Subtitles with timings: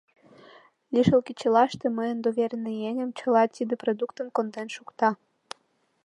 [0.93, 5.09] Лишыл кечылаште мыйын доверенный еҥем чыла тиде продуктым конден шукта.